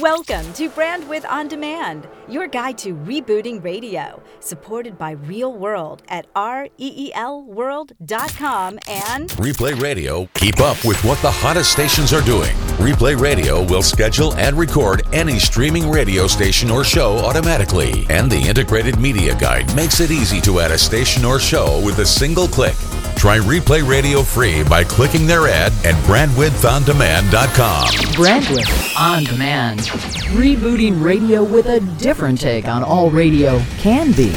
Welcome 0.00 0.52
to 0.54 0.70
Brandwidth 0.70 1.28
On 1.28 1.48
Demand, 1.48 2.08
your 2.26 2.46
guide 2.46 2.78
to 2.78 2.94
rebooting 2.94 3.62
radio, 3.62 4.22
supported 4.40 4.96
by 4.96 5.16
ReelWorld 5.16 6.00
at 6.08 6.32
reelworld.com 6.32 8.78
and 8.88 9.28
Replay 9.28 9.78
Radio. 9.78 10.26
Keep 10.32 10.60
up 10.60 10.82
with 10.86 11.04
what 11.04 11.20
the 11.20 11.30
hottest 11.30 11.72
stations 11.72 12.14
are 12.14 12.22
doing. 12.22 12.54
Replay 12.78 13.20
Radio 13.20 13.62
will 13.66 13.82
schedule 13.82 14.34
and 14.36 14.56
record 14.56 15.02
any 15.12 15.38
streaming 15.38 15.90
radio 15.90 16.26
station 16.26 16.70
or 16.70 16.84
show 16.84 17.18
automatically, 17.18 18.06
and 18.08 18.32
the 18.32 18.40
integrated 18.40 18.98
media 18.98 19.38
guide 19.38 19.76
makes 19.76 20.00
it 20.00 20.10
easy 20.10 20.40
to 20.40 20.60
add 20.60 20.70
a 20.70 20.78
station 20.78 21.26
or 21.26 21.38
show 21.38 21.84
with 21.84 21.98
a 21.98 22.06
single 22.06 22.48
click. 22.48 22.76
Try 23.16 23.38
Replay 23.38 23.86
Radio 23.86 24.22
free 24.22 24.64
by 24.64 24.82
clicking 24.82 25.26
their 25.28 25.46
ad 25.46 25.72
at 25.86 25.94
brandwidthondemand.com. 26.06 27.88
Brandwidth 28.16 29.00
On 29.00 29.22
Demand. 29.22 29.80
Rebooting 30.32 31.00
radio 31.02 31.44
with 31.44 31.66
a 31.66 31.78
different 31.98 32.40
take 32.40 32.66
on 32.66 32.82
all 32.82 33.10
radio 33.10 33.60
can 33.78 34.10
be. 34.12 34.32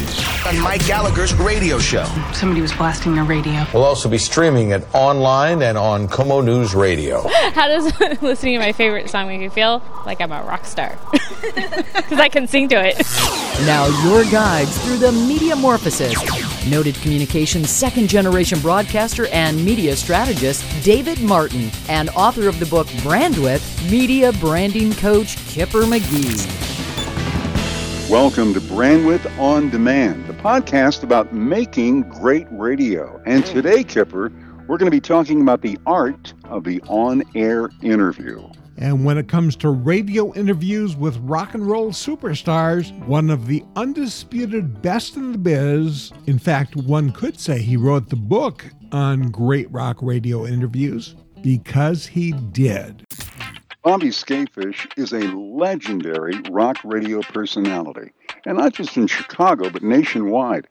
On 0.47 0.59
Mike 0.61 0.85
Gallagher's 0.85 1.33
radio 1.33 1.79
show. 1.79 2.05
Somebody 2.33 2.61
was 2.61 2.73
blasting 2.73 3.15
their 3.15 3.23
radio. 3.23 3.65
We'll 3.73 3.83
also 3.83 4.07
be 4.07 4.19
streaming 4.19 4.69
it 4.69 4.85
online 4.93 5.63
and 5.63 5.79
on 5.79 6.07
KOMO 6.07 6.45
News 6.45 6.75
Radio. 6.75 7.27
How 7.53 7.67
does 7.67 7.85
listening 8.21 8.53
to 8.53 8.59
my 8.59 8.71
favorite 8.71 9.09
song 9.09 9.27
make 9.27 9.41
you 9.41 9.49
feel? 9.49 9.81
Like 10.05 10.21
I'm 10.21 10.31
a 10.31 10.43
rock 10.43 10.65
star. 10.65 10.95
Because 11.95 12.19
I 12.19 12.27
can 12.29 12.47
sing 12.47 12.67
to 12.69 12.75
it. 12.75 12.97
Now, 13.67 13.85
your 14.03 14.23
guides 14.31 14.75
through 14.83 14.97
the 14.97 15.11
Mediamorphosis. 15.11 16.13
Noted 16.67 16.95
communications 16.95 17.69
second 17.69 18.09
generation 18.09 18.59
broadcaster 18.59 19.27
and 19.27 19.63
media 19.63 19.95
strategist 19.95 20.65
David 20.83 21.21
Martin, 21.21 21.69
and 21.89 22.09
author 22.11 22.49
of 22.49 22.57
the 22.59 22.65
book 22.65 22.87
Brandwidth, 23.03 23.91
media 23.91 24.31
branding 24.33 24.91
coach 24.93 25.37
Kipper 25.45 25.83
McGee. 25.83 26.65
Welcome 28.09 28.55
to 28.55 28.59
Brandwidth 28.61 29.31
On 29.37 29.69
Demand, 29.69 30.25
the 30.25 30.33
podcast 30.33 31.03
about 31.03 31.31
making 31.31 32.01
great 32.09 32.47
radio. 32.49 33.21
And 33.27 33.45
today, 33.45 33.83
Kipper, 33.83 34.31
we're 34.67 34.77
going 34.77 34.89
to 34.89 34.91
be 34.91 34.99
talking 34.99 35.41
about 35.41 35.61
the 35.61 35.77
art 35.85 36.33
of 36.45 36.63
the 36.63 36.81
on 36.87 37.21
air 37.35 37.69
interview. 37.83 38.41
And 38.77 39.05
when 39.05 39.17
it 39.17 39.29
comes 39.29 39.55
to 39.57 39.69
radio 39.69 40.33
interviews 40.33 40.95
with 40.95 41.17
rock 41.17 41.53
and 41.53 41.65
roll 41.65 41.91
superstars, 41.91 42.91
one 43.05 43.29
of 43.29 43.47
the 43.47 43.63
undisputed 43.75 44.81
best 44.81 45.15
in 45.15 45.31
the 45.31 45.37
biz, 45.37 46.11
in 46.25 46.39
fact, 46.39 46.75
one 46.75 47.11
could 47.11 47.39
say 47.39 47.61
he 47.61 47.77
wrote 47.77 48.09
the 48.09 48.17
book 48.17 48.65
on 48.91 49.31
great 49.31 49.71
rock 49.71 49.97
radio 50.01 50.45
interviews 50.45 51.15
because 51.41 52.05
he 52.05 52.33
did. 52.51 53.05
Bobby 53.83 54.07
Skafish 54.07 54.87
is 54.97 55.13
a 55.13 55.31
legendary 55.35 56.41
rock 56.49 56.77
radio 56.83 57.21
personality, 57.21 58.11
and 58.45 58.57
not 58.57 58.73
just 58.73 58.97
in 58.97 59.05
Chicago, 59.07 59.69
but 59.69 59.83
nationwide. 59.83 60.67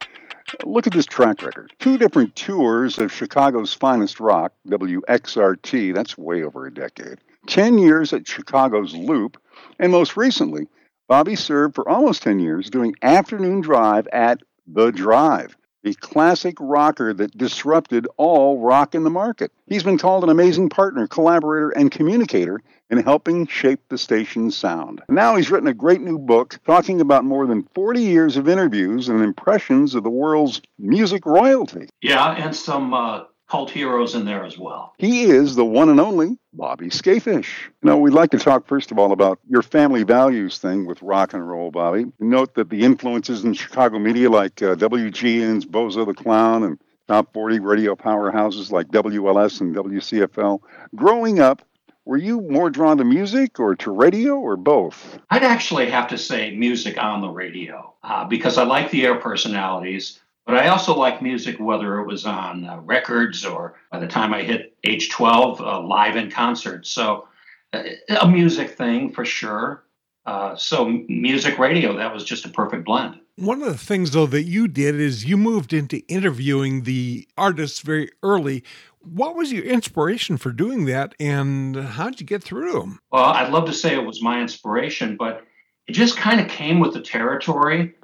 Look 0.64 0.86
at 0.86 0.92
this 0.92 1.06
track 1.06 1.40
record. 1.42 1.72
Two 1.78 1.96
different 1.96 2.34
tours 2.36 2.98
of 2.98 3.12
Chicago's 3.12 3.72
finest 3.72 4.20
rock, 4.20 4.52
WXRT, 4.68 5.94
that's 5.94 6.18
way 6.18 6.42
over 6.42 6.66
a 6.66 6.74
decade. 6.74 7.18
10 7.46 7.78
years 7.78 8.12
at 8.12 8.26
Chicago's 8.26 8.94
Loop, 8.94 9.40
and 9.78 9.92
most 9.92 10.16
recently, 10.16 10.66
Bobby 11.08 11.36
served 11.36 11.74
for 11.74 11.88
almost 11.88 12.22
10 12.22 12.40
years 12.40 12.70
doing 12.70 12.94
afternoon 13.02 13.60
drive 13.60 14.06
at 14.08 14.40
The 14.66 14.90
Drive, 14.90 15.56
the 15.82 15.94
classic 15.94 16.56
rocker 16.58 17.12
that 17.12 17.36
disrupted 17.36 18.08
all 18.16 18.58
rock 18.58 18.94
in 18.94 19.04
the 19.04 19.10
market. 19.10 19.52
He's 19.66 19.82
been 19.82 19.98
called 19.98 20.24
an 20.24 20.30
amazing 20.30 20.70
partner, 20.70 21.06
collaborator, 21.06 21.70
and 21.70 21.90
communicator 21.90 22.62
in 22.88 22.98
helping 22.98 23.46
shape 23.46 23.80
the 23.88 23.98
station's 23.98 24.56
sound. 24.56 25.02
Now 25.08 25.36
he's 25.36 25.50
written 25.50 25.68
a 25.68 25.74
great 25.74 26.00
new 26.00 26.18
book 26.18 26.58
talking 26.64 27.00
about 27.00 27.24
more 27.24 27.46
than 27.46 27.68
40 27.74 28.00
years 28.00 28.36
of 28.36 28.48
interviews 28.48 29.08
and 29.08 29.20
impressions 29.20 29.94
of 29.94 30.04
the 30.04 30.10
world's 30.10 30.62
music 30.78 31.26
royalty. 31.26 31.88
Yeah, 32.00 32.30
and 32.32 32.56
some 32.56 32.94
uh, 32.94 33.24
cult 33.48 33.70
heroes 33.70 34.14
in 34.14 34.24
there 34.24 34.44
as 34.44 34.58
well. 34.58 34.94
He 34.98 35.24
is 35.24 35.54
the 35.54 35.64
one 35.64 35.88
and 35.88 36.00
only 36.00 36.38
Bobby 36.52 36.88
Skafish. 36.88 37.48
Now, 37.82 37.96
we'd 37.96 38.14
like 38.14 38.30
to 38.30 38.38
talk 38.38 38.66
first 38.66 38.90
of 38.90 38.98
all 38.98 39.12
about 39.12 39.38
your 39.48 39.62
family 39.62 40.02
values 40.02 40.58
thing 40.58 40.86
with 40.86 41.02
rock 41.02 41.34
and 41.34 41.46
roll, 41.48 41.70
Bobby. 41.70 42.06
Note 42.18 42.54
that 42.54 42.70
the 42.70 42.82
influences 42.82 43.44
in 43.44 43.54
Chicago 43.54 43.98
media 43.98 44.30
like 44.30 44.62
uh, 44.62 44.74
WGN's 44.76 45.66
Bozo 45.66 46.06
the 46.06 46.14
Clown 46.14 46.62
and 46.62 46.78
top 47.08 47.32
40 47.32 47.60
radio 47.60 47.94
powerhouses 47.94 48.70
like 48.70 48.88
WLS 48.88 49.60
and 49.60 49.74
WCFL. 49.74 50.60
Growing 50.94 51.40
up, 51.40 51.62
were 52.06 52.16
you 52.18 52.42
more 52.42 52.68
drawn 52.68 52.98
to 52.98 53.04
music 53.04 53.58
or 53.58 53.74
to 53.76 53.90
radio 53.90 54.34
or 54.34 54.56
both? 54.56 55.18
I'd 55.30 55.42
actually 55.42 55.90
have 55.90 56.08
to 56.08 56.18
say 56.18 56.54
music 56.54 57.02
on 57.02 57.22
the 57.22 57.28
radio 57.28 57.94
uh, 58.02 58.24
because 58.24 58.58
I 58.58 58.64
like 58.64 58.90
the 58.90 59.06
air 59.06 59.14
personalities. 59.14 60.20
But 60.46 60.56
I 60.56 60.68
also 60.68 60.96
like 60.96 61.22
music, 61.22 61.58
whether 61.58 62.00
it 62.00 62.06
was 62.06 62.26
on 62.26 62.64
uh, 62.64 62.78
records 62.80 63.44
or 63.44 63.76
by 63.90 63.98
the 63.98 64.06
time 64.06 64.34
I 64.34 64.42
hit 64.42 64.76
age 64.84 65.10
12, 65.10 65.60
uh, 65.60 65.80
live 65.80 66.16
in 66.16 66.30
concert. 66.30 66.86
So 66.86 67.28
uh, 67.72 67.82
a 68.20 68.28
music 68.28 68.70
thing 68.70 69.12
for 69.12 69.24
sure. 69.24 69.84
Uh, 70.26 70.56
so 70.56 70.86
music 71.08 71.58
radio, 71.58 71.96
that 71.96 72.12
was 72.12 72.24
just 72.24 72.44
a 72.44 72.48
perfect 72.48 72.84
blend. 72.84 73.20
One 73.36 73.62
of 73.62 73.68
the 73.68 73.78
things, 73.78 74.12
though, 74.12 74.26
that 74.26 74.44
you 74.44 74.68
did 74.68 74.94
is 74.94 75.24
you 75.24 75.36
moved 75.36 75.72
into 75.72 75.98
interviewing 76.06 76.84
the 76.84 77.26
artists 77.36 77.80
very 77.80 78.10
early. 78.22 78.62
What 79.00 79.34
was 79.34 79.52
your 79.52 79.64
inspiration 79.64 80.36
for 80.36 80.52
doing 80.52 80.84
that, 80.86 81.14
and 81.18 81.76
how 81.76 82.10
did 82.10 82.20
you 82.20 82.26
get 82.26 82.44
through 82.44 82.72
them? 82.72 83.00
Well, 83.10 83.24
I'd 83.24 83.52
love 83.52 83.66
to 83.66 83.72
say 83.72 83.94
it 83.94 84.06
was 84.06 84.22
my 84.22 84.40
inspiration, 84.40 85.16
but 85.16 85.44
it 85.88 85.92
just 85.92 86.16
kind 86.16 86.40
of 86.40 86.48
came 86.48 86.78
with 86.78 86.94
the 86.94 87.00
territory. 87.00 87.94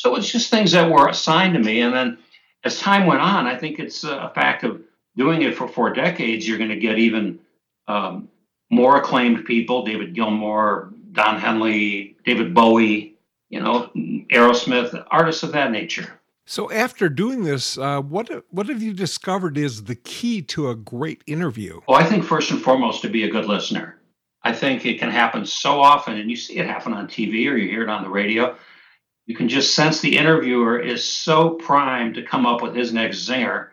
So 0.00 0.16
it's 0.16 0.32
just 0.32 0.48
things 0.48 0.72
that 0.72 0.90
were 0.90 1.08
assigned 1.08 1.52
to 1.52 1.60
me. 1.60 1.82
And 1.82 1.94
then 1.94 2.16
as 2.64 2.78
time 2.78 3.06
went 3.06 3.20
on, 3.20 3.46
I 3.46 3.54
think 3.54 3.78
it's 3.78 4.02
a 4.02 4.32
fact 4.34 4.64
of 4.64 4.80
doing 5.14 5.42
it 5.42 5.54
for 5.54 5.68
four 5.68 5.92
decades, 5.92 6.48
you're 6.48 6.56
going 6.56 6.70
to 6.70 6.78
get 6.78 6.98
even 6.98 7.38
um, 7.86 8.26
more 8.70 8.96
acclaimed 8.96 9.44
people 9.44 9.84
David 9.84 10.14
Gilmour, 10.14 10.90
Don 11.12 11.38
Henley, 11.38 12.16
David 12.24 12.54
Bowie, 12.54 13.14
you 13.50 13.60
know, 13.60 13.90
Aerosmith, 14.32 15.06
artists 15.10 15.42
of 15.42 15.52
that 15.52 15.70
nature. 15.70 16.18
So 16.46 16.70
after 16.70 17.10
doing 17.10 17.44
this, 17.44 17.76
uh, 17.76 18.00
what 18.00 18.30
what 18.48 18.70
have 18.70 18.82
you 18.82 18.94
discovered 18.94 19.58
is 19.58 19.84
the 19.84 19.96
key 19.96 20.40
to 20.42 20.70
a 20.70 20.74
great 20.74 21.22
interview? 21.26 21.78
Well, 21.86 21.98
I 21.98 22.04
think 22.06 22.24
first 22.24 22.50
and 22.50 22.62
foremost 22.62 23.02
to 23.02 23.10
be 23.10 23.24
a 23.24 23.30
good 23.30 23.44
listener. 23.44 24.00
I 24.44 24.54
think 24.54 24.86
it 24.86 24.98
can 24.98 25.10
happen 25.10 25.44
so 25.44 25.78
often, 25.78 26.16
and 26.16 26.30
you 26.30 26.36
see 26.36 26.56
it 26.56 26.66
happen 26.66 26.94
on 26.94 27.06
TV 27.06 27.46
or 27.50 27.56
you 27.58 27.68
hear 27.68 27.82
it 27.82 27.90
on 27.90 28.02
the 28.02 28.08
radio 28.08 28.56
you 29.30 29.36
can 29.36 29.48
just 29.48 29.76
sense 29.76 30.00
the 30.00 30.18
interviewer 30.18 30.76
is 30.76 31.04
so 31.04 31.50
primed 31.50 32.16
to 32.16 32.22
come 32.24 32.46
up 32.46 32.62
with 32.62 32.74
his 32.74 32.92
next 32.92 33.18
zinger 33.18 33.68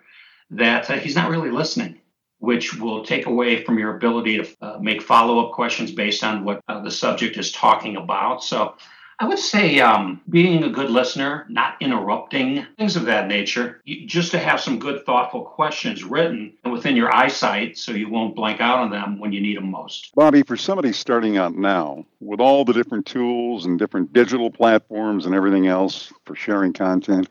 that 0.51 0.88
uh, 0.88 0.94
he's 0.94 1.16
not 1.16 1.31
really 1.31 1.50
listening, 1.50 2.00
which 2.38 2.75
will 2.75 3.03
take 3.03 3.25
away 3.25 3.63
from 3.63 3.79
your 3.79 3.95
ability 3.97 4.38
to 4.38 4.47
uh, 4.62 4.78
make 4.79 5.01
follow 5.01 5.44
up 5.44 5.53
questions 5.53 5.91
based 5.91 6.23
on 6.23 6.45
what 6.45 6.62
uh, 6.68 6.79
the 6.84 6.91
subject 6.91 7.38
is 7.38 7.51
talking 7.51 7.95
about. 7.95 8.44
So 8.44 8.75
I 9.19 9.28
would 9.28 9.39
say 9.39 9.79
um, 9.79 10.22
being 10.29 10.63
a 10.63 10.69
good 10.69 10.91
listener, 10.91 11.47
not 11.50 11.75
interrupting, 11.81 12.67
things 12.78 12.95
of 12.95 13.05
that 13.05 13.28
nature, 13.28 13.81
you, 13.83 14.05
just 14.05 14.29
to 14.31 14.38
have 14.38 14.61
some 14.61 14.78
good, 14.78 15.05
thoughtful 15.05 15.41
questions 15.41 16.03
written 16.03 16.53
and 16.63 16.72
within 16.72 16.95
your 16.95 17.13
eyesight 17.16 17.79
so 17.79 17.94
you 17.94 18.09
won't 18.09 18.35
blank 18.35 18.61
out 18.61 18.77
on 18.77 18.91
them 18.91 19.17
when 19.17 19.31
you 19.31 19.41
need 19.41 19.57
them 19.57 19.72
most. 19.72 20.13
Bobby, 20.13 20.44
for 20.44 20.56
somebody 20.56 20.94
starting 20.94 21.35
out 21.35 21.56
now, 21.56 22.06
with 22.19 22.39
all 22.39 22.63
the 22.63 22.73
different 22.73 23.07
tools 23.07 23.66
and 23.66 23.79
different 23.79 24.13
digital 24.13 24.51
platforms 24.51 25.25
and 25.25 25.33
everything 25.33 25.66
else 25.66 26.13
for 26.25 26.35
sharing 26.35 26.72
content, 26.72 27.27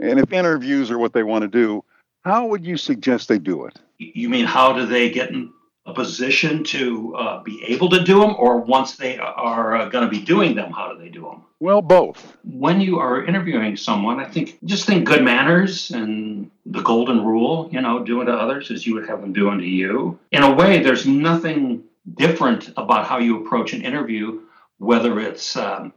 and 0.00 0.18
if 0.18 0.32
interviews 0.32 0.90
are 0.90 0.98
what 0.98 1.12
they 1.12 1.22
want 1.22 1.42
to 1.42 1.48
do, 1.48 1.84
how 2.24 2.46
would 2.46 2.66
you 2.66 2.76
suggest 2.76 3.28
they 3.28 3.38
do 3.38 3.66
it? 3.66 3.78
You 3.98 4.28
mean 4.28 4.46
how 4.46 4.72
do 4.72 4.84
they 4.84 5.10
get 5.10 5.30
in 5.30 5.52
a 5.86 5.92
position 5.92 6.64
to 6.64 7.14
uh, 7.14 7.42
be 7.42 7.62
able 7.64 7.90
to 7.90 8.02
do 8.02 8.20
them, 8.20 8.34
or 8.38 8.58
once 8.58 8.96
they 8.96 9.18
are 9.18 9.76
uh, 9.76 9.88
going 9.88 10.04
to 10.04 10.10
be 10.10 10.22
doing 10.24 10.54
them, 10.54 10.72
how 10.72 10.92
do 10.92 10.98
they 10.98 11.10
do 11.10 11.22
them? 11.22 11.42
Well, 11.60 11.82
both. 11.82 12.36
When 12.42 12.80
you 12.80 12.98
are 12.98 13.24
interviewing 13.24 13.76
someone, 13.76 14.18
I 14.18 14.24
think 14.24 14.58
just 14.64 14.86
think 14.86 15.06
good 15.06 15.22
manners 15.22 15.90
and 15.90 16.50
the 16.64 16.82
golden 16.82 17.24
rule, 17.24 17.68
you 17.70 17.80
know, 17.82 18.02
do 18.02 18.20
unto 18.20 18.32
others 18.32 18.70
as 18.70 18.86
you 18.86 18.94
would 18.94 19.08
have 19.08 19.20
them 19.20 19.32
do 19.32 19.50
unto 19.50 19.64
you. 19.64 20.18
In 20.32 20.42
a 20.42 20.54
way, 20.54 20.82
there's 20.82 21.06
nothing 21.06 21.84
different 22.14 22.72
about 22.76 23.06
how 23.06 23.18
you 23.18 23.44
approach 23.44 23.72
an 23.72 23.82
interview, 23.82 24.40
whether 24.78 25.20
it's 25.20 25.56
um, 25.56 25.92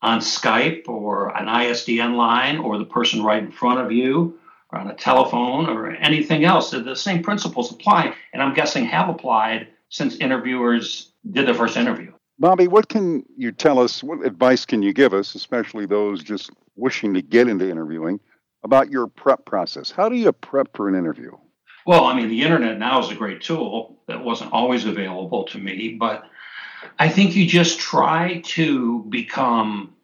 on 0.00 0.20
Skype 0.20 0.88
or 0.88 1.36
an 1.36 1.46
ISDN 1.46 2.16
line 2.16 2.58
or 2.58 2.78
the 2.78 2.84
person 2.84 3.22
right 3.22 3.42
in 3.42 3.52
front 3.52 3.80
of 3.80 3.90
you 3.90 4.38
or 4.72 4.78
on 4.78 4.88
a 4.88 4.94
telephone 4.94 5.68
or 5.68 5.90
anything 5.90 6.44
else. 6.44 6.70
The 6.70 6.96
same 6.96 7.22
principles 7.22 7.70
apply, 7.70 8.14
and 8.32 8.42
I'm 8.42 8.54
guessing 8.54 8.84
have 8.86 9.08
applied 9.08 9.68
since 9.90 10.16
interviewers 10.16 11.12
did 11.30 11.46
their 11.46 11.54
first 11.54 11.76
interview. 11.76 12.12
Bobby, 12.38 12.66
what 12.66 12.88
can 12.88 13.24
you 13.36 13.52
tell 13.52 13.78
us? 13.78 14.02
What 14.02 14.24
advice 14.26 14.64
can 14.64 14.82
you 14.82 14.92
give 14.92 15.14
us, 15.14 15.34
especially 15.34 15.86
those 15.86 16.22
just 16.22 16.50
wishing 16.74 17.14
to 17.14 17.22
get 17.22 17.46
into 17.46 17.68
interviewing, 17.68 18.18
about 18.64 18.90
your 18.90 19.06
prep 19.06 19.44
process? 19.44 19.90
How 19.90 20.08
do 20.08 20.16
you 20.16 20.32
prep 20.32 20.74
for 20.74 20.88
an 20.88 20.94
interview? 20.94 21.36
Well, 21.86 22.04
I 22.04 22.14
mean, 22.14 22.28
the 22.28 22.42
internet 22.42 22.78
now 22.78 23.00
is 23.00 23.10
a 23.10 23.14
great 23.14 23.42
tool 23.42 24.02
that 24.06 24.24
wasn't 24.24 24.52
always 24.52 24.86
available 24.86 25.44
to 25.46 25.58
me, 25.58 25.96
but 25.98 26.24
I 26.98 27.08
think 27.08 27.36
you 27.36 27.46
just 27.46 27.78
try 27.78 28.40
to 28.46 29.04
become 29.08 29.94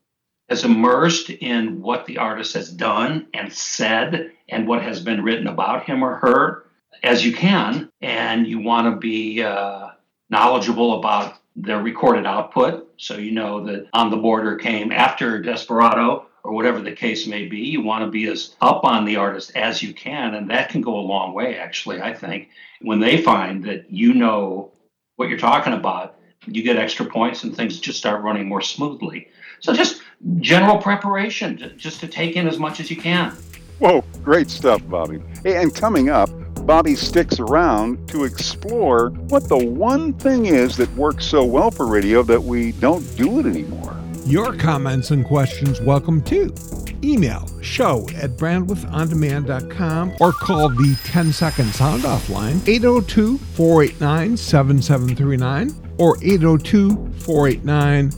as 0.49 0.65
immersed 0.65 1.31
in 1.31 1.83
what 1.83 2.07
the 2.07 2.19
artist 2.19 2.55
has 2.55 2.71
done 2.71 3.27
and 3.35 3.53
said 3.53 4.33
and 4.49 4.67
what 4.67 4.83
has 4.83 5.01
been 5.01 5.23
written 5.23 5.47
about 5.47 5.85
him 5.85 6.03
or 6.03 6.17
her 6.17 6.65
as 7.03 7.25
you 7.25 7.33
can. 7.33 7.91
And 8.01 8.47
you 8.47 8.61
want 8.61 8.93
to 8.93 8.99
be 8.99 9.43
uh, 9.43 9.89
knowledgeable 10.31 10.99
about 10.99 11.39
their 11.55 11.83
recorded 11.83 12.27
output. 12.27 12.89
So 12.97 13.17
you 13.17 13.33
know 13.33 13.65
that 13.67 13.89
On 13.93 14.11
the 14.11 14.17
Border 14.17 14.57
came 14.57 14.93
after 14.93 15.41
Desperado 15.43 16.27
or 16.45 16.53
whatever 16.53 16.81
the 16.81 16.93
case 16.93 17.27
may 17.27 17.47
be. 17.47 17.59
You 17.59 17.83
want 17.83 18.05
to 18.05 18.11
be 18.11 18.27
as 18.29 18.55
up 18.61 18.85
on 18.85 19.05
the 19.05 19.17
artist 19.17 19.53
as 19.55 19.83
you 19.83 19.93
can. 19.93 20.35
And 20.35 20.51
that 20.51 20.71
can 20.71 20.81
go 20.81 20.99
a 20.99 21.01
long 21.01 21.35
way, 21.35 21.59
actually, 21.59 22.01
I 22.01 22.15
think. 22.15 22.49
When 22.81 23.01
they 23.01 23.23
find 23.23 23.65
that 23.65 23.91
you 23.91 24.15
know 24.15 24.71
what 25.17 25.29
you're 25.29 25.39
talking 25.39 25.73
about, 25.73 26.15
you 26.47 26.63
get 26.63 26.77
extra 26.77 27.05
points 27.05 27.43
and 27.43 27.55
things 27.55 27.81
just 27.81 27.99
start 27.99 28.23
running 28.23 28.49
more 28.49 28.63
smoothly. 28.63 29.29
So 29.61 29.73
just 29.73 30.03
general 30.39 30.79
preparation, 30.79 31.75
just 31.77 32.01
to 32.01 32.09
take 32.09 32.37
in 32.37 32.49
as 32.49 32.59
much 32.59 32.81
as 32.81 32.91
you 32.91 32.97
can. 32.97 33.37
Whoa, 33.79 34.03
great 34.23 34.51
stuff, 34.51 34.83
Bobby. 34.89 35.23
And 35.45 35.75
coming 35.75 36.11
up, 36.11 36.31
Bobby 36.67 36.95
sticks 36.97 37.39
around 37.41 38.09
to 38.09 38.25
explore 38.25 39.11
what 39.29 39.49
the 39.49 39.57
one 39.57 40.13
thing 40.15 40.47
is 40.47 40.77
that 40.77 40.93
works 40.97 41.25
so 41.25 41.45
well 41.45 41.71
for 41.71 41.87
radio 41.87 42.23
that 42.25 42.43
we 42.43 42.73
don't 42.73 43.05
do 43.17 43.39
it 43.39 43.47
anymore. 43.47 43.97
Your 44.27 44.55
comments 44.55 45.11
and 45.11 45.25
questions 45.25 45.81
welcome 45.81 46.21
too. 46.21 46.55
Email 47.03 47.49
show 47.63 48.07
at 48.17 48.37
brandwidthondemand.com 48.37 50.17
or 50.21 50.33
call 50.33 50.69
the 50.69 50.99
10 51.05 51.33
second 51.33 51.73
sound 51.73 52.05
off 52.05 52.29
line 52.29 52.61
802 52.67 53.39
489 53.39 54.37
7739 54.37 55.95
or 55.99 56.17
802 56.23 56.91
489 57.21 58.11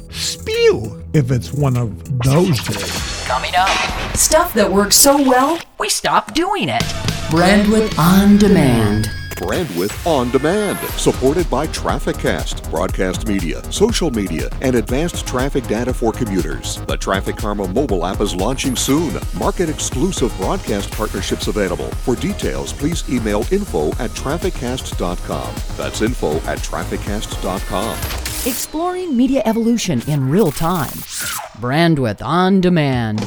SPEW 0.70 1.04
if 1.12 1.30
it's 1.30 1.52
one 1.52 1.76
of 1.76 2.22
those 2.22 2.60
days. 2.62 3.24
Coming 3.26 3.52
up, 3.56 4.16
stuff 4.16 4.54
that 4.54 4.70
works 4.70 4.96
so 4.96 5.16
well, 5.16 5.60
we 5.78 5.88
stop 5.88 6.34
doing 6.34 6.68
it. 6.68 6.82
Brandwidth 7.30 7.98
on 7.98 8.38
Demand. 8.38 9.10
Brandwidth 9.36 10.06
on 10.06 10.30
Demand, 10.30 10.78
supported 10.90 11.48
by 11.48 11.66
TrafficCast, 11.68 12.70
broadcast 12.70 13.26
media, 13.26 13.62
social 13.72 14.10
media, 14.10 14.50
and 14.60 14.76
advanced 14.76 15.26
traffic 15.26 15.66
data 15.66 15.94
for 15.94 16.12
commuters. 16.12 16.76
The 16.82 16.98
Traffic 16.98 17.36
Karma 17.36 17.66
mobile 17.68 18.04
app 18.04 18.20
is 18.20 18.34
launching 18.34 18.76
soon. 18.76 19.18
Market 19.38 19.70
exclusive 19.70 20.36
broadcast 20.36 20.90
partnerships 20.92 21.46
available. 21.46 21.90
For 21.90 22.14
details, 22.16 22.74
please 22.74 23.08
email 23.08 23.46
info 23.50 23.88
at 23.92 24.10
trafficcast.com. 24.10 25.54
That's 25.78 26.02
info 26.02 26.36
at 26.40 26.58
trafficcast.com. 26.58 28.29
Exploring 28.46 29.14
media 29.14 29.42
evolution 29.44 30.00
in 30.08 30.30
real 30.30 30.50
time. 30.50 30.88
Brandwidth 31.60 32.24
on 32.24 32.62
Demand. 32.62 33.20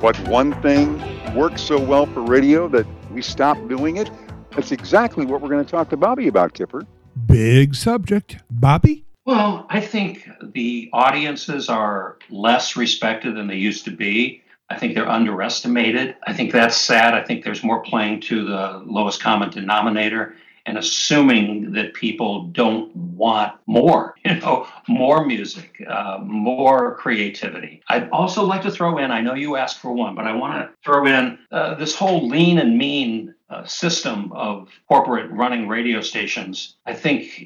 What 0.00 0.18
one 0.26 0.60
thing 0.60 1.00
works 1.36 1.62
so 1.62 1.80
well 1.80 2.06
for 2.06 2.22
radio 2.22 2.66
that 2.66 2.84
we 3.12 3.22
stop 3.22 3.56
doing 3.68 3.98
it? 3.98 4.10
That's 4.56 4.72
exactly 4.72 5.24
what 5.24 5.40
we're 5.40 5.48
going 5.48 5.64
to 5.64 5.70
talk 5.70 5.88
to 5.90 5.96
Bobby 5.96 6.26
about, 6.26 6.54
Kipper. 6.54 6.82
Big 7.26 7.76
subject. 7.76 8.38
Bobby? 8.50 9.04
Well, 9.24 9.64
I 9.70 9.80
think 9.80 10.28
the 10.52 10.90
audiences 10.92 11.68
are 11.68 12.18
less 12.28 12.74
respected 12.74 13.36
than 13.36 13.46
they 13.46 13.54
used 13.54 13.84
to 13.84 13.92
be. 13.92 14.42
I 14.68 14.76
think 14.76 14.96
they're 14.96 15.08
underestimated. 15.08 16.16
I 16.26 16.32
think 16.32 16.50
that's 16.50 16.76
sad. 16.76 17.14
I 17.14 17.22
think 17.22 17.44
there's 17.44 17.62
more 17.62 17.82
playing 17.82 18.22
to 18.22 18.44
the 18.44 18.82
lowest 18.84 19.22
common 19.22 19.50
denominator 19.50 20.34
and 20.66 20.78
assuming 20.78 21.72
that 21.72 21.94
people 21.94 22.44
don't 22.46 22.94
want 22.96 23.52
more, 23.66 24.14
you 24.24 24.36
know, 24.36 24.66
more 24.88 25.24
music, 25.26 25.82
uh, 25.86 26.18
more 26.22 26.96
creativity. 26.96 27.82
I'd 27.88 28.08
also 28.10 28.44
like 28.44 28.62
to 28.62 28.70
throw 28.70 28.98
in, 28.98 29.10
I 29.10 29.20
know 29.20 29.34
you 29.34 29.56
asked 29.56 29.78
for 29.78 29.92
one, 29.92 30.14
but 30.14 30.26
I 30.26 30.34
want 30.34 30.54
to 30.54 30.70
throw 30.84 31.06
in 31.06 31.38
uh, 31.50 31.74
this 31.74 31.94
whole 31.94 32.28
lean 32.28 32.58
and 32.58 32.78
mean 32.78 33.34
uh, 33.50 33.64
system 33.64 34.32
of 34.32 34.68
corporate 34.88 35.30
running 35.30 35.68
radio 35.68 36.00
stations. 36.00 36.76
I 36.86 36.94
think 36.94 37.42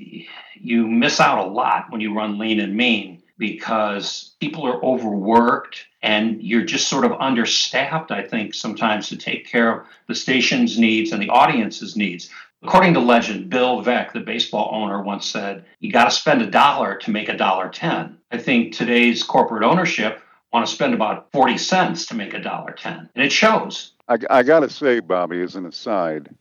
you 0.54 0.86
miss 0.86 1.20
out 1.20 1.46
a 1.46 1.50
lot 1.50 1.90
when 1.90 2.00
you 2.00 2.14
run 2.14 2.38
lean 2.38 2.60
and 2.60 2.76
mean 2.76 3.22
because 3.36 4.34
people 4.40 4.66
are 4.66 4.84
overworked 4.84 5.86
and 6.02 6.42
you're 6.42 6.64
just 6.64 6.88
sort 6.88 7.04
of 7.04 7.12
understaffed, 7.12 8.10
I 8.10 8.22
think, 8.22 8.54
sometimes 8.54 9.08
to 9.08 9.16
take 9.16 9.46
care 9.46 9.80
of 9.80 9.86
the 10.06 10.14
station's 10.14 10.78
needs 10.78 11.12
and 11.12 11.22
the 11.22 11.28
audience's 11.28 11.96
needs. 11.96 12.30
According 12.62 12.94
to 12.94 13.00
legend, 13.00 13.50
Bill 13.50 13.82
Veeck, 13.84 14.12
the 14.12 14.20
baseball 14.20 14.70
owner, 14.72 15.00
once 15.02 15.26
said, 15.26 15.64
"You 15.78 15.92
got 15.92 16.06
to 16.06 16.10
spend 16.10 16.42
a 16.42 16.50
dollar 16.50 16.96
to 16.96 17.10
make 17.10 17.28
a 17.28 17.36
dollar 17.36 17.68
ten." 17.68 18.18
I 18.32 18.38
think 18.38 18.72
today's 18.72 19.22
corporate 19.22 19.62
ownership 19.62 20.20
want 20.52 20.66
to 20.66 20.72
spend 20.72 20.92
about 20.92 21.30
forty 21.32 21.56
cents 21.56 22.06
to 22.06 22.16
make 22.16 22.34
a 22.34 22.40
dollar 22.40 22.72
ten, 22.72 23.08
and 23.14 23.24
it 23.24 23.30
shows. 23.30 23.92
I, 24.08 24.18
I 24.28 24.42
got 24.42 24.60
to 24.60 24.70
say, 24.70 24.98
Bobby, 25.00 25.40
as 25.40 25.54
an 25.54 25.66
aside, 25.66 26.34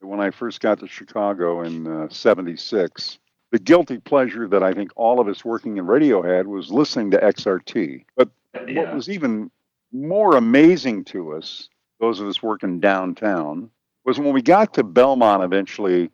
when 0.00 0.20
I 0.20 0.30
first 0.30 0.60
got 0.60 0.80
to 0.80 0.86
Chicago 0.86 1.62
in 1.62 2.10
'76, 2.10 3.14
uh, 3.14 3.18
the 3.50 3.58
guilty 3.58 3.98
pleasure 3.98 4.46
that 4.46 4.62
I 4.62 4.74
think 4.74 4.90
all 4.94 5.20
of 5.20 5.28
us 5.28 5.42
working 5.42 5.78
in 5.78 5.86
radio 5.86 6.20
had 6.20 6.48
was 6.48 6.70
listening 6.70 7.12
to 7.12 7.18
XRT. 7.18 8.04
But 8.14 8.28
yeah. 8.68 8.82
what 8.82 8.94
was 8.94 9.08
even 9.08 9.50
more 9.90 10.36
amazing 10.36 11.04
to 11.06 11.32
us, 11.32 11.70
those 11.98 12.20
of 12.20 12.28
us 12.28 12.42
working 12.42 12.78
downtown, 12.78 13.70
was 14.04 14.18
when 14.18 14.32
we 14.32 14.42
got 14.42 14.74
to 14.74 14.82
Belmont 14.82 15.42
eventually 15.42 16.10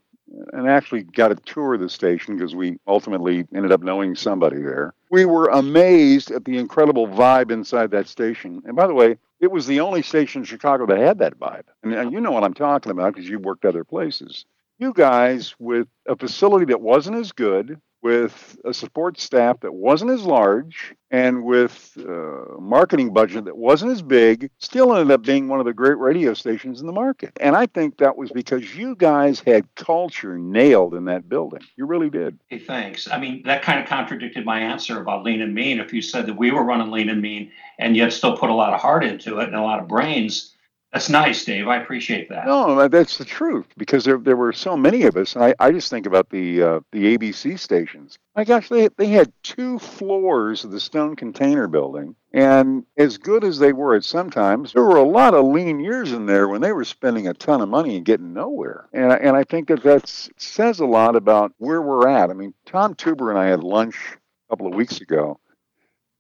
and 0.53 0.69
actually 0.69 1.03
got 1.03 1.33
a 1.33 1.37
tour 1.37 1.75
of 1.75 1.81
the 1.81 1.89
station 1.89 2.37
because 2.37 2.55
we 2.55 2.79
ultimately 2.87 3.47
ended 3.55 3.73
up 3.73 3.83
knowing 3.83 4.15
somebody 4.15 4.61
there. 4.61 4.93
We 5.11 5.25
were 5.25 5.47
amazed 5.47 6.31
at 6.31 6.45
the 6.45 6.59
incredible 6.59 7.07
vibe 7.07 7.51
inside 7.51 7.91
that 7.93 8.09
station. 8.09 8.63
And 8.67 8.75
by 8.75 8.87
the 8.87 8.95
way, 8.95 9.19
it 9.41 9.51
was 9.51 9.67
the 9.67 9.81
only 9.81 10.03
station 10.03 10.43
in 10.43 10.45
Chicago 10.45 10.87
that 10.87 10.99
had 10.99 11.19
that 11.19 11.39
vibe. 11.39 11.65
And, 11.83 11.93
and 11.93 12.13
you 12.13 12.21
know 12.21 12.33
what 12.33 12.45
I'm 12.45 12.55
talking 12.55 12.91
about 12.91 13.15
because 13.15 13.29
you 13.29 13.39
worked 13.39 13.65
other 13.65 13.85
places. 13.85 14.45
You 14.79 14.93
guys, 14.93 15.55
with 15.59 15.89
a 16.07 16.17
facility 16.17 16.67
that 16.67 16.81
wasn't 16.81 17.17
as 17.17 17.33
good, 17.33 17.81
with 18.07 18.57
a 18.65 18.73
support 18.73 19.19
staff 19.19 19.59
that 19.63 19.75
wasn't 19.75 20.13
as 20.13 20.23
large 20.23 20.95
and 21.11 21.43
with 21.43 21.97
a 21.97 22.61
marketing 22.61 23.13
budget 23.13 23.47
that 23.47 23.57
wasn't 23.57 23.91
as 23.91 24.01
big, 24.01 24.49
still 24.59 24.95
ended 24.95 25.11
up 25.11 25.23
being 25.23 25.49
one 25.49 25.59
of 25.59 25.67
the 25.67 25.73
great 25.73 25.99
radio 25.99 26.33
stations 26.33 26.81
in 26.81 26.87
the 26.87 26.93
market. 26.93 27.33
And 27.41 27.57
I 27.57 27.67
think 27.67 27.99
that 27.99 28.17
was 28.17 28.31
because 28.31 28.77
you 28.77 28.95
guys 28.95 29.41
had 29.41 29.75
culture 29.75 30.39
nailed 30.39 30.95
in 30.95 31.07
that 31.07 31.29
building. 31.29 31.63
You 31.75 31.87
really 31.87 32.09
did. 32.09 32.39
Hey, 32.47 32.61
thanks. 32.61 33.11
I 33.11 33.19
mean, 33.19 33.43
that 33.45 33.63
kind 33.63 33.81
of 33.81 33.89
contradicted 33.89 34.45
my 34.45 34.61
answer 34.61 35.01
about 35.01 35.25
lean 35.25 35.43
and 35.43 35.53
mean. 35.53 35.81
If 35.81 35.93
you 35.93 36.01
said 36.01 36.27
that 36.27 36.37
we 36.37 36.53
were 36.53 36.63
running 36.63 36.93
lean 36.93 37.09
and 37.09 37.21
mean 37.21 37.51
and 37.81 37.97
yet 37.97 38.13
still 38.13 38.37
put 38.37 38.51
a 38.51 38.55
lot 38.55 38.73
of 38.73 38.81
heart 38.81 39.05
into 39.05 39.41
it 39.41 39.49
and 39.49 39.57
a 39.57 39.63
lot 39.63 39.81
of 39.81 39.89
brains, 39.89 40.55
that's 40.93 41.11
nice, 41.11 41.45
Dave. 41.45 41.67
I 41.67 41.83
appreciate 41.83 42.29
that. 42.31 42.47
No, 42.47 42.89
that's 42.89 43.19
the 43.19 43.25
truth 43.25 43.67
because 43.77 44.05
there 44.05 44.19
there 44.19 44.37
were 44.37 44.53
so 44.53 44.77
many 44.77 45.03
of 45.03 45.17
us, 45.17 45.35
and 45.35 45.45
I, 45.45 45.55
I 45.59 45.73
just 45.73 45.91
think 45.91 46.07
about 46.07 46.31
the 46.31 46.63
uh, 46.63 46.81
the 46.93 47.17
ABC 47.17 47.59
stations. 47.59 48.19
My 48.37 48.45
gosh, 48.45 48.69
they 48.69 48.89
they 48.97 49.09
had 49.09 49.33
two 49.43 49.79
floors 49.79 50.65
of 50.65 50.71
the 50.71 50.81
Stone 50.81 51.17
Container 51.17 51.67
Building, 51.67 52.15
and 52.33 52.87
as 52.97 53.19
good 53.19 53.43
as 53.43 53.59
they 53.59 53.73
were 53.73 53.97
at 53.97 54.05
sometimes, 54.05 54.73
there 54.73 54.85
were 54.85 54.97
a 54.97 55.03
lot 55.03 55.35
of 55.35 55.45
lean 55.47 55.81
years 55.81 56.13
in 56.13 56.27
there 56.27 56.49
when 56.49 56.61
they 56.61 56.73
were 56.73 56.85
spending 56.85 57.27
a 57.27 57.35
ton 57.35 57.61
of 57.61 57.69
money 57.69 57.97
and 57.97 58.07
getting 58.07 58.33
nowhere. 58.33 58.89
And 58.93 59.13
and 59.13 59.37
I 59.37 59.43
think 59.43 59.69
that 59.69 59.83
that 59.83 60.09
says 60.37 60.79
a 60.79 60.87
lot 60.87 61.17
about 61.17 61.53
where 61.59 61.83
we're 61.83 62.09
at. 62.09 62.31
I 62.31 62.33
mean, 62.33 62.55
Tom 62.65 62.95
Tuber 62.95 63.31
and 63.31 63.39
I 63.39 63.47
had 63.47 63.65
lunch 63.65 63.97
a 64.15 64.53
couple 64.53 64.69
of 64.69 64.75
weeks 64.75 65.01
ago, 65.01 65.41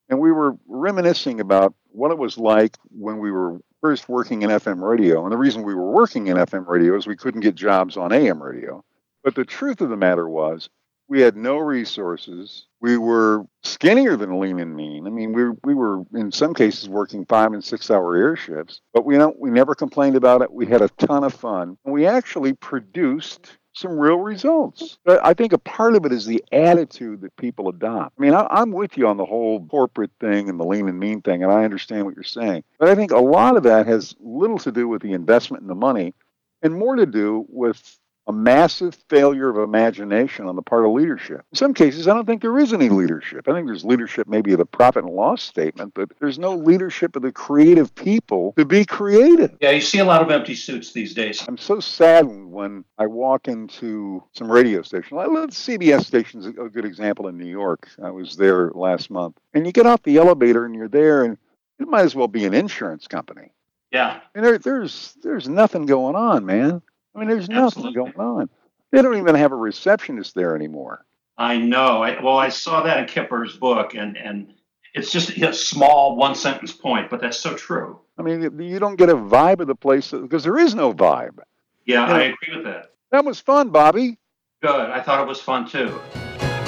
and 0.08 0.18
we 0.18 0.32
were 0.32 0.56
reminiscing 0.66 1.40
about 1.40 1.72
what 1.92 2.10
it 2.10 2.18
was 2.18 2.36
like 2.36 2.76
when 2.90 3.18
we 3.18 3.30
were 3.30 3.60
first 3.86 4.08
working 4.08 4.42
in 4.42 4.50
FM 4.50 4.82
radio. 4.82 5.22
And 5.22 5.30
the 5.30 5.36
reason 5.36 5.62
we 5.62 5.72
were 5.72 5.92
working 5.92 6.26
in 6.26 6.36
FM 6.36 6.66
radio 6.66 6.96
is 6.96 7.06
we 7.06 7.14
couldn't 7.14 7.42
get 7.42 7.54
jobs 7.54 7.96
on 7.96 8.12
AM 8.12 8.42
radio. 8.42 8.84
But 9.22 9.36
the 9.36 9.44
truth 9.44 9.80
of 9.80 9.90
the 9.90 9.96
matter 9.96 10.28
was, 10.28 10.68
we 11.06 11.20
had 11.20 11.36
no 11.36 11.58
resources. 11.58 12.66
We 12.80 12.98
were 12.98 13.44
skinnier 13.62 14.16
than 14.16 14.40
lean 14.40 14.58
and 14.58 14.74
mean. 14.74 15.06
I 15.06 15.10
mean, 15.10 15.32
we, 15.32 15.50
we 15.62 15.72
were 15.72 16.02
in 16.14 16.32
some 16.32 16.52
cases 16.52 16.88
working 16.88 17.26
five 17.26 17.52
and 17.52 17.62
six 17.62 17.88
hour 17.88 18.16
air 18.16 18.34
shifts, 18.34 18.80
but 18.92 19.04
we 19.04 19.16
don't 19.16 19.38
we 19.38 19.50
never 19.50 19.76
complained 19.76 20.16
about 20.16 20.42
it. 20.42 20.52
We 20.52 20.66
had 20.66 20.82
a 20.82 20.88
ton 20.88 21.22
of 21.22 21.32
fun. 21.32 21.78
We 21.84 22.06
actually 22.06 22.54
produced 22.54 23.56
some 23.76 23.98
real 23.98 24.16
results. 24.16 24.98
I 25.06 25.34
think 25.34 25.52
a 25.52 25.58
part 25.58 25.94
of 25.94 26.06
it 26.06 26.12
is 26.12 26.24
the 26.24 26.42
attitude 26.50 27.20
that 27.20 27.36
people 27.36 27.68
adopt. 27.68 28.14
I 28.18 28.22
mean, 28.22 28.34
I, 28.34 28.62
am 28.62 28.72
with 28.72 28.96
you 28.96 29.06
on 29.06 29.18
the 29.18 29.24
whole 29.24 29.64
corporate 29.66 30.12
thing 30.18 30.48
and 30.48 30.58
the 30.58 30.64
lean 30.64 30.88
and 30.88 30.98
mean 30.98 31.20
thing, 31.20 31.42
and 31.42 31.52
I 31.52 31.64
understand 31.64 32.06
what 32.06 32.14
you're 32.14 32.24
saying. 32.24 32.64
But 32.78 32.88
I 32.88 32.94
think 32.94 33.10
a 33.10 33.18
lot 33.18 33.56
of 33.56 33.64
that 33.64 33.86
has 33.86 34.14
little 34.18 34.58
to 34.60 34.72
do 34.72 34.88
with 34.88 35.02
the 35.02 35.12
investment 35.12 35.60
in 35.62 35.68
the 35.68 35.74
money 35.74 36.14
and 36.62 36.74
more 36.74 36.96
to 36.96 37.06
do 37.06 37.44
with 37.48 37.98
a 38.26 38.32
massive 38.32 38.96
failure 39.08 39.48
of 39.48 39.56
imagination 39.56 40.46
on 40.46 40.56
the 40.56 40.62
part 40.62 40.84
of 40.84 40.92
leadership. 40.92 41.44
In 41.52 41.56
some 41.56 41.74
cases, 41.74 42.08
I 42.08 42.14
don't 42.14 42.26
think 42.26 42.42
there 42.42 42.58
is 42.58 42.72
any 42.72 42.88
leadership. 42.88 43.48
I 43.48 43.52
think 43.52 43.66
there's 43.66 43.84
leadership 43.84 44.26
maybe 44.26 44.52
of 44.52 44.58
the 44.58 44.66
profit 44.66 45.04
and 45.04 45.14
loss 45.14 45.42
statement, 45.42 45.94
but 45.94 46.10
there's 46.18 46.38
no 46.38 46.54
leadership 46.54 47.14
of 47.14 47.22
the 47.22 47.32
creative 47.32 47.94
people 47.94 48.52
to 48.56 48.64
be 48.64 48.84
creative. 48.84 49.56
Yeah, 49.60 49.70
you 49.70 49.80
see 49.80 49.98
a 49.98 50.04
lot 50.04 50.22
of 50.22 50.30
empty 50.30 50.54
suits 50.54 50.92
these 50.92 51.14
days. 51.14 51.44
I'm 51.46 51.58
so 51.58 51.78
saddened 51.78 52.50
when 52.50 52.84
I 52.98 53.06
walk 53.06 53.48
into 53.48 54.24
some 54.32 54.50
radio 54.50 54.82
stations. 54.82 55.12
CBS 55.12 56.04
station's 56.04 56.46
a 56.46 56.52
good 56.52 56.84
example 56.84 57.28
in 57.28 57.38
New 57.38 57.46
York. 57.46 57.88
I 58.02 58.10
was 58.10 58.36
there 58.36 58.70
last 58.74 59.10
month. 59.10 59.38
And 59.54 59.66
you 59.66 59.72
get 59.72 59.86
off 59.86 60.02
the 60.02 60.16
elevator 60.16 60.64
and 60.64 60.74
you're 60.74 60.88
there, 60.88 61.24
and 61.24 61.38
it 61.78 61.88
might 61.88 62.04
as 62.04 62.14
well 62.14 62.28
be 62.28 62.44
an 62.44 62.54
insurance 62.54 63.06
company. 63.06 63.52
Yeah. 63.92 64.20
And 64.34 64.44
there, 64.44 64.58
there's 64.58 65.16
there's 65.22 65.48
nothing 65.48 65.86
going 65.86 66.16
on, 66.16 66.44
man. 66.44 66.82
I 67.16 67.20
mean, 67.20 67.28
there's 67.28 67.48
nothing 67.48 67.92
going 67.94 68.14
on. 68.16 68.50
They 68.92 69.00
don't 69.00 69.16
even 69.16 69.34
have 69.34 69.52
a 69.52 69.56
receptionist 69.56 70.34
there 70.34 70.54
anymore. 70.54 71.04
I 71.38 71.58
know. 71.58 72.02
I, 72.02 72.22
well, 72.22 72.36
I 72.36 72.50
saw 72.50 72.82
that 72.82 72.98
in 72.98 73.06
Kipper's 73.06 73.56
book, 73.56 73.94
and 73.94 74.16
and 74.16 74.52
it's 74.94 75.10
just 75.10 75.30
a 75.30 75.52
small 75.52 76.16
one 76.16 76.34
sentence 76.34 76.72
point, 76.72 77.10
but 77.10 77.20
that's 77.20 77.38
so 77.38 77.54
true. 77.54 78.00
I 78.18 78.22
mean, 78.22 78.58
you 78.60 78.78
don't 78.78 78.96
get 78.96 79.08
a 79.08 79.16
vibe 79.16 79.60
of 79.60 79.66
the 79.66 79.74
place 79.74 80.10
because 80.10 80.44
there 80.44 80.58
is 80.58 80.74
no 80.74 80.92
vibe. 80.92 81.38
Yeah, 81.84 82.02
you 82.02 82.12
know, 82.12 82.14
I 82.14 82.22
agree 82.22 82.56
with 82.56 82.64
that. 82.64 82.92
That 83.12 83.24
was 83.24 83.40
fun, 83.40 83.70
Bobby. 83.70 84.18
Good. 84.62 84.90
I 84.90 85.00
thought 85.00 85.20
it 85.20 85.28
was 85.28 85.40
fun 85.40 85.68
too. 85.68 85.98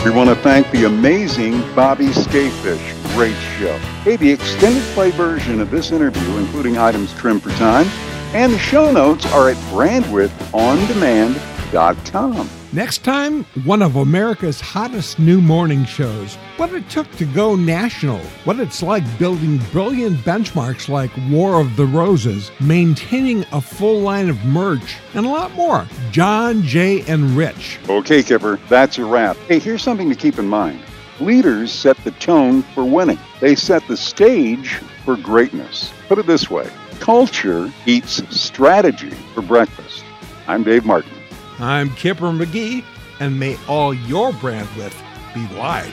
We 0.05 0.11
want 0.11 0.29
to 0.31 0.37
thank 0.37 0.71
the 0.71 0.85
amazing 0.85 1.61
Bobby 1.75 2.07
Skafish. 2.07 3.15
Great 3.15 3.37
show. 3.59 3.77
Hey, 4.05 4.17
the 4.17 4.31
extended 4.31 4.83
play 4.95 5.11
version 5.11 5.61
of 5.61 5.71
this 5.71 5.91
interview, 5.91 6.37
including 6.37 6.79
items 6.79 7.13
trimmed 7.15 7.43
for 7.43 7.51
time, 7.51 7.87
and 8.35 8.53
the 8.53 8.59
show 8.59 8.93
notes 8.93 9.25
are 9.33 9.49
at 9.49 9.57
brandwidthondemand.com. 9.73 12.51
Next 12.71 13.03
time, 13.03 13.45
one 13.65 13.81
of 13.81 13.97
America's 13.97 14.61
hottest 14.61 15.19
new 15.19 15.41
morning 15.41 15.87
shows. 15.87 16.35
What 16.59 16.75
it 16.75 16.91
took 16.91 17.11
to 17.13 17.25
go 17.25 17.57
national. 17.57 18.19
What 18.45 18.61
it's 18.61 18.83
like 18.83 19.19
building 19.19 19.57
brilliant 19.73 20.19
benchmarks 20.19 20.87
like 20.87 21.11
War 21.31 21.63
of 21.63 21.77
the 21.77 21.87
Roses, 21.87 22.51
maintaining 22.61 23.47
a 23.53 23.63
full 23.63 24.01
line 24.01 24.29
of 24.29 24.45
merch, 24.45 24.99
and 25.15 25.25
a 25.25 25.31
lot 25.31 25.55
more. 25.55 25.87
John, 26.11 26.63
Jay, 26.63 27.01
and 27.09 27.31
Rich. 27.31 27.79
Okay, 27.89 28.23
Kipper, 28.23 28.61
that's 28.69 28.99
a 28.99 29.05
wrap. 29.07 29.39
Hey, 29.49 29.59
here's 29.59 29.83
something 29.83 30.11
to 30.11 30.15
keep 30.15 30.39
in 30.39 30.47
mind. 30.47 30.79
Leaders 31.21 31.73
set 31.73 31.97
the 32.05 32.11
tone 32.13 32.61
for 32.75 32.85
winning. 32.85 33.19
They 33.41 33.55
set 33.55 33.83
the 33.89 33.97
stage 33.97 34.75
for 35.07 35.17
greatness. 35.17 35.91
Put 36.07 36.19
it 36.19 36.27
this 36.27 36.51
way 36.51 36.71
culture 37.01 37.73
eats 37.87 38.23
strategy 38.37 39.11
for 39.35 39.43
breakfast. 39.43 40.05
I'm 40.47 40.63
Dave 40.63 40.85
Martin. 40.85 41.13
I'm 41.59 41.91
Kipper 41.95 42.27
McGee, 42.27 42.85
and 43.21 43.39
may 43.39 43.57
all 43.67 43.93
your 43.93 44.33
brand 44.35 44.69
width 44.77 45.01
be 45.35 45.47
wide. 45.57 45.93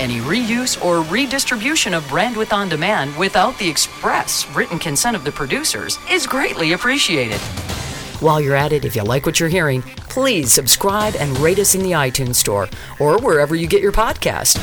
Any 0.00 0.20
reuse 0.20 0.82
or 0.84 1.02
redistribution 1.02 1.92
of 1.92 2.04
Brandwidth 2.04 2.52
on 2.52 2.68
Demand 2.68 3.16
without 3.16 3.58
the 3.58 3.68
express 3.68 4.48
written 4.54 4.78
consent 4.78 5.16
of 5.16 5.24
the 5.24 5.32
producers 5.32 5.98
is 6.08 6.24
greatly 6.24 6.72
appreciated. 6.72 7.40
While 8.20 8.40
you're 8.40 8.56
at 8.56 8.72
it, 8.72 8.84
if 8.84 8.96
you 8.96 9.04
like 9.04 9.26
what 9.26 9.38
you're 9.38 9.48
hearing, 9.48 9.80
please 9.82 10.52
subscribe 10.52 11.14
and 11.14 11.38
rate 11.38 11.60
us 11.60 11.76
in 11.76 11.82
the 11.84 11.92
iTunes 11.92 12.34
Store 12.34 12.68
or 12.98 13.16
wherever 13.18 13.54
you 13.54 13.68
get 13.68 13.80
your 13.80 13.92
podcast. 13.92 14.58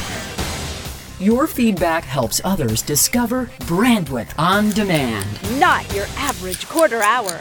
Your 1.22 1.48
feedback 1.48 2.04
helps 2.04 2.42
others 2.44 2.82
discover 2.82 3.46
Brandwidth 3.62 4.34
on 4.38 4.72
Demand. 4.72 5.28
Not 5.58 5.92
your 5.96 6.08
average 6.18 6.68
quarter 6.68 7.02
hour. 7.02 7.40